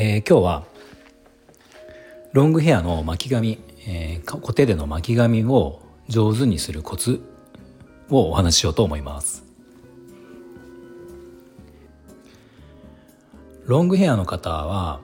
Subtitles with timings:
[0.00, 0.64] えー、今日は
[2.32, 7.20] ロングヘアの巻き髪、えー、固定での巻き髪を上手にするコツ
[8.08, 9.42] をお話ししようと思います
[13.66, 15.00] ロングヘアの方は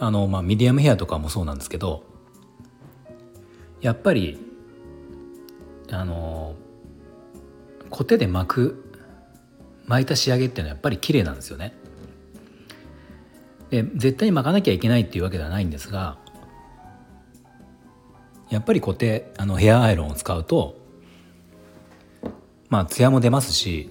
[0.00, 2.02] あの、まあ、ミディアムヘアとかもそうなんですけど
[3.82, 4.38] やっぱり
[5.90, 6.54] あの
[7.90, 9.00] コテで巻く
[9.86, 11.74] 巻いた仕上げっていうのはやっぱり綺麗なんですよね。
[13.70, 16.18] で絶対に巻かなきゃいけないっていうわけではないんですが
[18.50, 20.76] やっぱりコテあのヘアアイロンを使うと
[22.68, 23.90] まあツヤも出ますし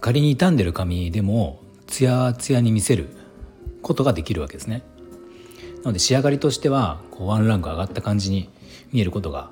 [0.00, 3.08] 仮に傷んでる髪でもツヤツヤに見せる
[3.82, 4.82] ことができるわけですね。
[5.82, 8.50] なので仕上がりとしてはこうワンランク上がった感じに
[8.92, 9.50] 見えることが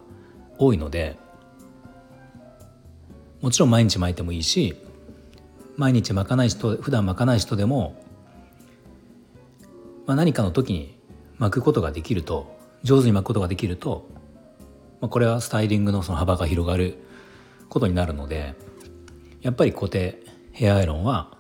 [0.59, 1.17] 多いので
[3.41, 4.77] もちろん毎日巻いてもいいし
[5.79, 8.03] 毎日巻かない人普段巻かない人でも、
[10.07, 10.99] まあ、何かの時に
[11.39, 14.09] 巻くことができると上手に巻くことができると、
[15.01, 16.99] まあ、これはスタイリングのその幅が広がる
[17.69, 18.57] ことになるので
[19.41, 20.21] やっぱり固定
[20.51, 21.39] ヘアアイロンは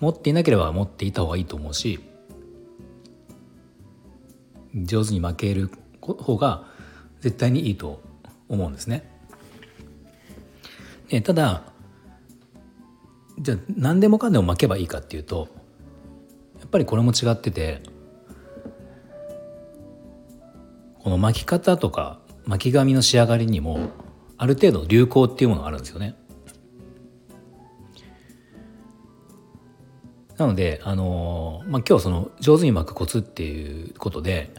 [0.00, 2.00] 持っていなければ持っていた方がいいと思うし
[4.74, 6.64] 上手に負ける方が
[7.20, 8.02] 絶対にいいと
[8.48, 9.15] 思うんですね。
[11.10, 11.62] ねただ
[13.38, 15.48] じゃあ何でもかんでも巻けばいいかっていうと
[16.58, 17.82] やっぱりこれも違ってて
[21.02, 23.90] この巻き方とか巻き髪の仕上がりにも
[24.38, 26.16] ある程度流行っていうものがあるんですよね。
[30.36, 34.52] なので、あのまあ、今日その上手に巻くコツっていうことで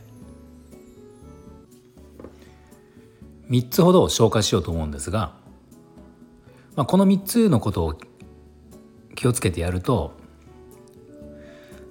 [3.49, 5.35] 3つほど紹介しようと思うんですが、
[6.77, 7.95] まあ、この3つのことを
[9.15, 10.13] 気をつけてやると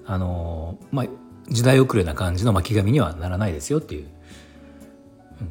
[0.06, 1.06] あのまあ
[1.48, 4.08] 時代遅れな感じの巻き髪にはならないですよっていう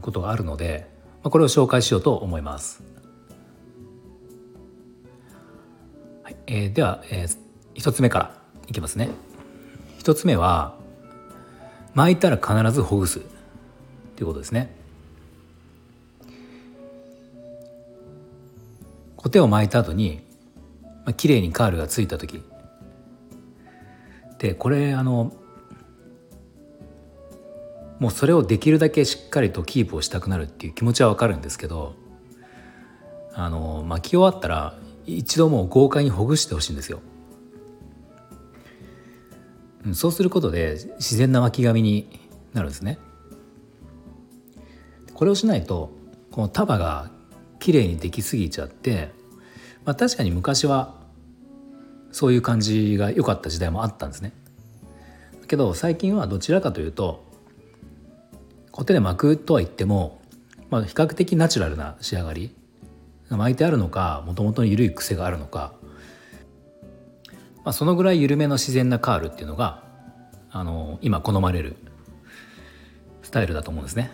[0.01, 0.87] ことがあるので、
[1.21, 2.81] まあ、これを紹介しようと思います。
[6.23, 7.37] はいえー、では、えー、
[7.75, 8.35] 1つ目から
[8.67, 9.09] いきますね。
[9.99, 10.75] 1つ目は
[11.93, 13.19] 巻いたら必ずほぐす
[14.15, 14.84] ということですね。
[19.25, 20.21] コテを巻いた後に、
[20.83, 22.43] まあ、綺麗にカールがついた時
[24.37, 25.33] でこれあの
[27.97, 31.95] もうそれをできるだけしっかりとキープをしたくなるっていう気持ちはわかるんですけど
[33.33, 34.77] あの巻き終わったら
[35.07, 36.99] 一度もう豪快にほぐしてほしいんですよ。
[39.93, 42.19] そうすることで自然な巻き髪に
[42.53, 42.99] なるんですね。
[45.15, 45.89] これをしないと
[46.29, 47.09] この束が
[47.57, 49.14] 綺麗にできすぎちゃって、
[49.85, 50.95] まあ、確かに昔は
[52.11, 54.33] そういう感じが良かった時代もあったんですね。
[55.47, 57.23] けど最近はどちらかというと
[58.71, 60.19] 固定で巻くとは言っても、
[60.69, 62.55] まあ、比較的ナチュラルな仕上がり
[63.29, 65.73] 巻いてあるのかもともとの緩い癖があるのか、
[67.63, 69.83] まあ、そのぐらい緩めの自然なカールっていうのが
[70.49, 71.75] あの今好まれる
[73.21, 74.09] スタイルだと思うんですね。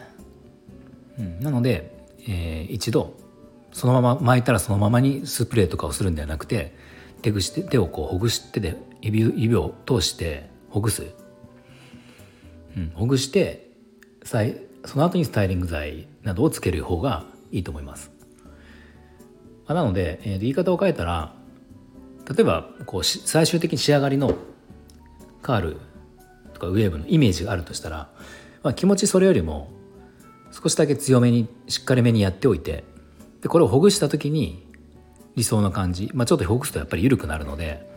[1.19, 1.93] うん、なので、
[2.27, 3.20] えー、一度
[3.71, 6.75] そのまま巻いたらそのままにスプレーとかをするんではなくて
[7.21, 11.07] 手ぐし手をこうほぐしてで指指を通してほぐす、
[12.77, 13.69] うん、ほぐして
[14.23, 18.11] その後にスタイリング剤などをつける方がいいと思います。
[19.67, 21.33] まあ、なので、えー、言い方を変えたら
[22.29, 24.35] 例えばこう最終的に仕上がりの
[25.41, 25.77] カール
[26.53, 28.09] とかウェーブのイメージがあるとしたら、
[28.63, 29.69] まあ、気持ちそれよりも
[30.51, 32.83] 少しだけ強めにしっかりめにやっておいて
[33.41, 34.65] でこれをほぐした時に
[35.35, 37.89] 理想の感じ、まあ、ちょっとほぐすとやっぱり緩くなるので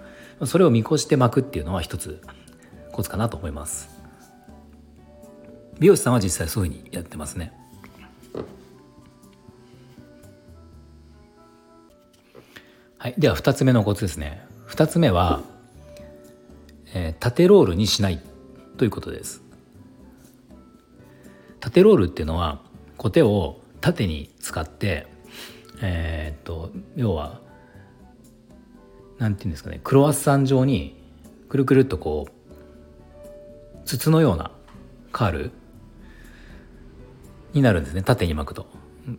[0.46, 2.20] それを見越して巻くっていうのは一つ
[2.92, 3.88] コツかなと思います。
[5.78, 7.52] 美容師さんは実際そういうふうにやってますね。
[12.98, 13.14] はい。
[13.18, 14.46] では2つ目のコツですね。
[14.68, 15.42] 2つ目は、
[16.94, 18.20] えー、縦ロールにしない
[18.76, 19.42] ということです。
[21.60, 22.60] 縦ロールっていうのは
[22.96, 25.06] コテを縦に使って
[25.86, 27.40] えー、っと要は
[29.18, 30.96] 何て言うんですかねクロワッサン状に
[31.50, 34.50] くるくるっとこう筒のような
[35.12, 35.50] カール
[37.52, 38.66] になるんですね縦に巻くと。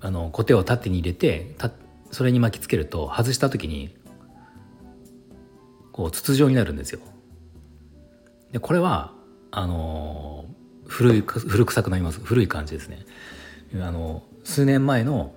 [0.01, 1.55] あのコテを縦に入れて
[2.09, 3.95] それに巻きつけると外した時に
[5.91, 6.99] こう筒状になるんですよ。
[8.51, 9.13] でこれは
[9.51, 10.45] あの
[10.87, 12.19] 古い古臭くなります。
[12.19, 13.05] 古い感じですね。
[13.75, 15.34] あの数年前の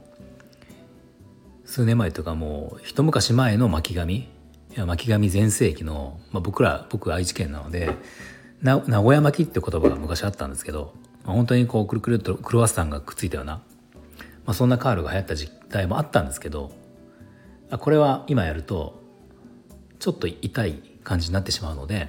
[1.68, 4.26] 数年前とかもう一昔前の巻紙
[4.74, 7.90] 巻紙全盛期の、まあ、僕ら僕愛知県なので
[8.62, 10.94] 名古屋巻きって言葉が昔あったんですけど、
[11.26, 13.62] まあ、本当にこうくるくるっとクロワッサンがくっついたような、ま
[14.52, 16.72] あ、そんなカールが流行った実態もあったんですけど
[17.70, 19.02] これは今やると
[19.98, 22.08] ちょっと痛い感じになってしまうので、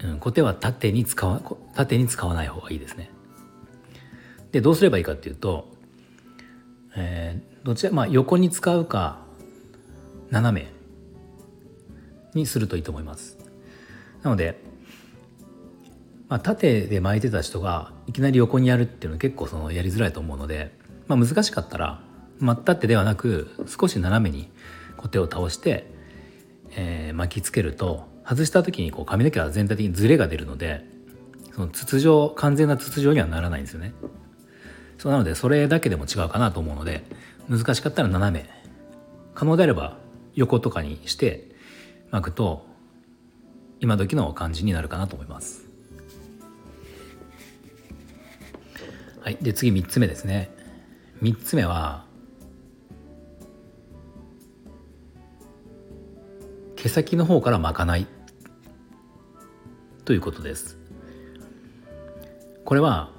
[0.00, 1.40] うん、コテは縦に使わ
[1.74, 3.10] 縦に使わない方がいいですね。
[4.52, 5.74] でどうすればいいかっていうと、
[6.96, 9.20] えー、どちらまあ横に使うか
[10.30, 10.72] 斜め
[12.34, 13.38] にするといいと思います。
[14.22, 14.60] なので、
[16.28, 20.72] まあ、縦で巻いてた人がいきなり横にやるっていうのは結構そのやりづらいと思うので、
[21.06, 22.00] まあ、難しかったら
[22.40, 24.50] 真っ立ってではなく少し斜めに
[24.96, 25.86] コテを倒して、
[26.72, 30.84] えー、巻きつけると外した時にこう髪の毛は全体的にズレが出るので
[31.54, 33.94] その筒状完全な筒状にはならないんですよね。
[34.98, 37.04] そうなのでそれだけでも違うかなと思うので
[37.48, 38.50] 難しかったら斜め
[39.34, 39.98] 可能であれば
[40.34, 41.50] 横とかにして
[42.10, 42.66] 巻くと
[43.80, 45.66] 今時の感じになるかなと思います。
[49.20, 50.50] はい、で次3つ目ですね。
[51.22, 52.04] 3つ目は
[56.76, 58.06] 毛先の方から巻かない
[60.04, 60.78] ということです。
[62.64, 63.10] これは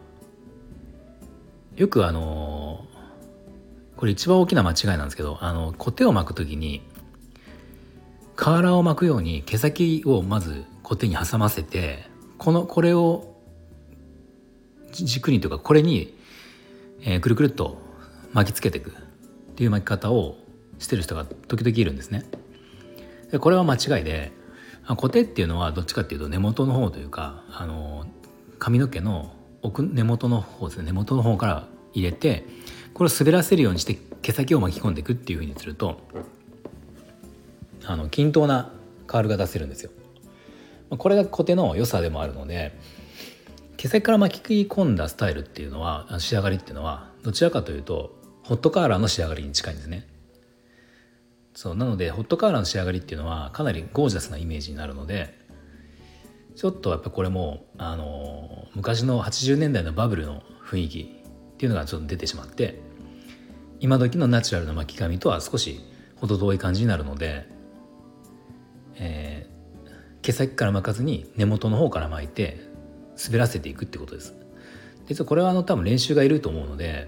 [1.78, 2.86] よくあの
[3.96, 6.82] これ一番大きな間違いなんですけどあのコテを巻く時に
[8.36, 12.06] 瓦を巻くように毛先をまずコテに挟ませて
[12.40, 13.36] このこれを
[14.92, 16.16] 軸にというかこれに、
[17.02, 17.78] えー、くるくるっと
[18.34, 18.94] 巻きつけていくっ
[19.56, 20.38] ていう巻き方を
[20.80, 22.26] してる人が時々いるんですね。
[23.32, 24.32] でこれは間違いで
[24.96, 28.06] コテっていうのはどっちかっていうと根元の方というかあの
[28.58, 29.34] 髪の毛の
[29.68, 32.46] 奥根元の方ですね根元の方から入れて
[32.94, 36.00] これを滑らせるようにして毛先を巻き込んでいくっていうふうにすると
[37.86, 38.72] あの均等な
[39.08, 39.92] カールが出せるんですよ。
[40.90, 42.78] これがコテの良さでもあるので
[43.76, 50.08] 毛先から巻き込んだスタイルっていうのは仕上がりっていうのはどちらかというとホットカーラーの仕上がりに近いんですね。
[51.54, 55.47] そうなのでホットカーラーの仕上がりっていうのはかなりゴージャスなイメージになるので
[56.58, 61.24] ちょっとやっぱこれもあの昔の80年代のバブルの雰囲気
[61.54, 62.82] っていうのがちょっと出てしまって
[63.80, 65.80] 今時のナチュラルな巻き髪とは少し
[66.18, 67.56] 程遠い感じになるので
[69.00, 72.60] えー、毛先から巻かずに根元の方から巻いて
[73.24, 74.36] 滑らせていくってことです。
[75.08, 77.08] 実はこれはあの多分練習がいると思うので、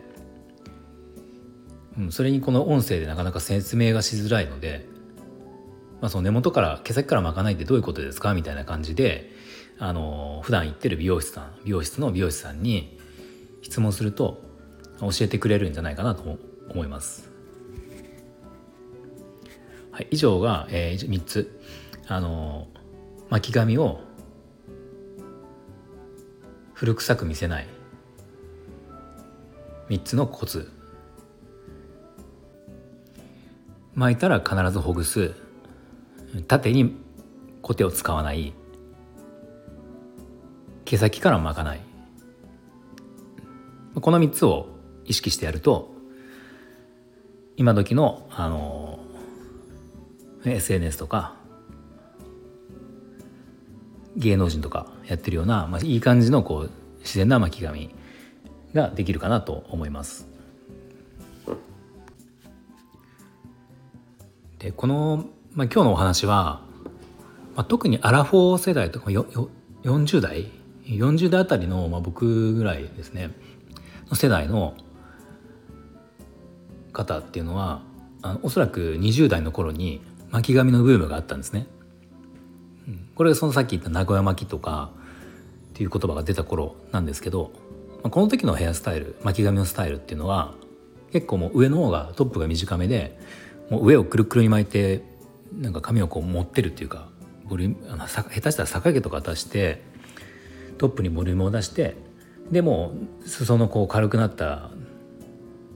[1.97, 4.85] うん、それにこの音声でなかなか説明がしづらいので、
[5.99, 9.31] まあ、その根元から毛先から巻かないってどういうことですかみたいな感じで
[9.79, 12.99] あの普段行ってる美容師さん美容室の美容師さんに
[13.61, 14.41] 質問すると
[14.99, 16.37] 教えてくれるんじゃないかなと
[16.69, 17.29] 思います。
[19.91, 21.59] はい、以上が、えー、3つ。
[22.07, 22.67] あの
[23.29, 23.99] 巻き髪を
[26.73, 27.67] 古臭く見せない。
[29.89, 30.71] 3つのコツ。
[33.93, 35.33] 巻いたら必ずほぐす。
[36.47, 36.95] 縦に
[37.61, 38.53] コテを使わない。
[40.89, 41.81] 毛先から巻かない
[43.93, 44.69] この3つを
[45.05, 45.93] 意識してやると
[47.57, 48.99] 今時のあの
[50.45, 51.35] SNS とか
[54.17, 57.93] 芸能人とかやってるような、まあ、いい感じのこう自然な巻き髪
[58.73, 60.27] ができるかなと思います。
[64.57, 66.61] でこの、まあ、今日のお話は、
[67.55, 70.58] まあ、特にアラフォー世代とか40代
[70.97, 73.31] 40代あたりの、まあ、僕ぐらいですね
[74.09, 74.75] の世代の
[76.93, 77.81] 方っていうのは
[78.21, 81.67] あのおそらく20代の頃に巻き髪のブームがあったんですね。
[83.15, 84.91] これそのさっき言った名古屋巻きとか
[85.71, 87.51] っていう言葉が出た頃なんですけど、
[88.03, 90.53] まこの時のヘアスタイル巻き髪のスタイルっていうのは
[91.11, 93.19] 結構もう上の方がトップが短めで
[93.69, 95.03] もう上をくるくるに巻いて
[95.53, 97.09] なんか髪をこう持ってるっていうか
[97.45, 99.83] ボリューム下手したら逆毛とか出して
[100.79, 101.95] トップにボリュームを出して
[102.51, 102.93] でも
[103.25, 104.71] 裾のこう軽くなった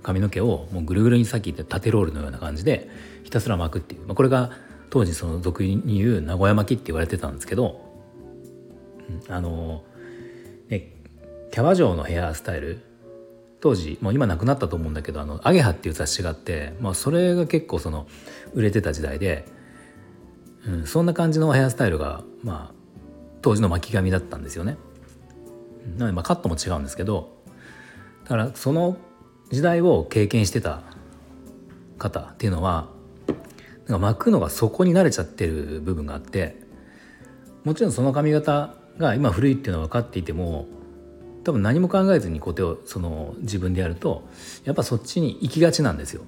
[0.02, 2.90] 髪の毛をもうぐるぐるにさっき言った縦ロールのような感じで
[3.24, 4.52] ひたすら巻くっていう、まあ、これが
[4.90, 7.82] 当時その俗に言う名古屋巻きって言われてたんですけど、
[9.28, 9.84] うん、あの
[10.70, 10.94] ね
[11.52, 12.80] キャバ嬢のヘアスタイル
[13.60, 18.08] 当時もう今なくなったと思うんだけど「あのアゲハ」っていう雑誌があって、まあ、それが結構その
[18.54, 19.46] 売れてた時代で、
[20.68, 22.74] うん、そんな感じのヘアスタイルが、まあ、
[23.42, 24.78] 当時の巻き髪だったんですよね。
[25.98, 27.44] なまあカットも違うんですけど
[28.24, 28.98] だからその
[29.52, 30.82] 時代を経験してた
[31.98, 32.90] 方っていうのは
[33.88, 36.56] なんか巻くのがそこに慣れちゃってる部分があって
[37.64, 40.68] もちろんその髪型が今古いっていうのは分かっていても
[41.44, 44.24] 多分何も考えずにコテをその自分でやると
[44.64, 46.24] やっぱそっちに行きがちなんですよ。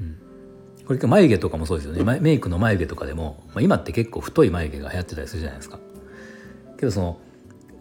[0.00, 0.02] う
[0.82, 5.78] ん、これ眉毛とかもそうですよねメイクの眉毛とかでも、まあ、今って結構太い眉毛が流行ってたりするじゃないですか。
[6.80, 7.20] けどその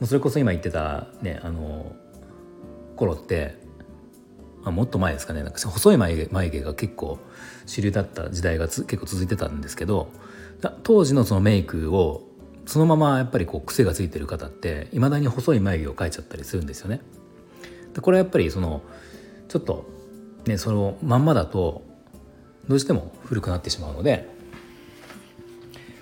[0.06, 1.96] それこそ今言ってたねあの
[2.98, 3.56] 頃って、
[4.65, 7.18] あ、もっと前ですかねなんか細い眉毛眉毛が結構
[7.65, 10.12] 主流だった時代が結構続いてたんですけど
[10.84, 12.27] 当時のそのメイクを
[12.65, 17.00] そのままやっぱりこう癖がついてる方っていまだに細い眉毛を描いちゃったりするんですよね。
[17.94, 18.82] でこれはやっぱりその
[19.48, 19.86] ちょっと
[20.46, 21.84] ねそのまんまだと
[22.68, 24.29] どうしても古くなってしまうので、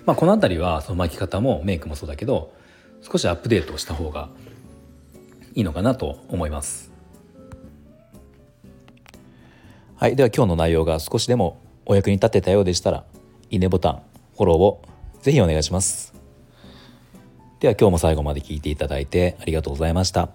[0.04, 2.57] まあ、この辺りはその巻き方もメイクもそうだけど
[3.02, 4.28] 少しアップデートした方が
[5.54, 6.92] いいのかなと思います。
[9.96, 13.04] はい、では今日の内容が少しでもお役に立てたようでしたら
[13.50, 14.02] いいねボタン
[14.36, 14.82] フォローを
[15.22, 16.14] ぜひお願いします。
[17.60, 20.28] では今日も最後まで聞いていただいてありがとうございました。